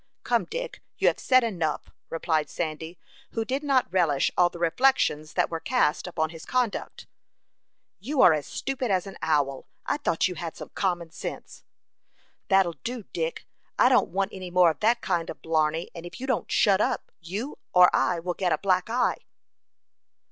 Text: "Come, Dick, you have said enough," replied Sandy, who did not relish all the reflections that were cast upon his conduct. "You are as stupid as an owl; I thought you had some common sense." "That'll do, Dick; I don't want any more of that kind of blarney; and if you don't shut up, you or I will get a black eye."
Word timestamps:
"Come, 0.23 0.45
Dick, 0.45 0.81
you 0.97 1.07
have 1.09 1.19
said 1.19 1.43
enough," 1.43 1.91
replied 2.09 2.49
Sandy, 2.49 2.97
who 3.33 3.45
did 3.45 3.61
not 3.61 3.85
relish 3.93 4.31
all 4.35 4.49
the 4.49 4.57
reflections 4.57 5.33
that 5.33 5.51
were 5.51 5.59
cast 5.59 6.07
upon 6.07 6.31
his 6.31 6.43
conduct. 6.43 7.05
"You 7.99 8.19
are 8.23 8.33
as 8.33 8.47
stupid 8.47 8.89
as 8.89 9.05
an 9.05 9.15
owl; 9.21 9.67
I 9.85 9.97
thought 9.97 10.27
you 10.27 10.33
had 10.33 10.57
some 10.57 10.69
common 10.73 11.11
sense." 11.11 11.63
"That'll 12.47 12.77
do, 12.83 13.03
Dick; 13.13 13.45
I 13.77 13.89
don't 13.89 14.09
want 14.09 14.33
any 14.33 14.49
more 14.49 14.71
of 14.71 14.79
that 14.79 15.01
kind 15.01 15.29
of 15.29 15.43
blarney; 15.43 15.91
and 15.93 16.03
if 16.03 16.19
you 16.19 16.25
don't 16.25 16.51
shut 16.51 16.81
up, 16.81 17.11
you 17.19 17.59
or 17.71 17.95
I 17.95 18.19
will 18.19 18.33
get 18.33 18.51
a 18.51 18.57
black 18.57 18.89
eye." 18.89 19.17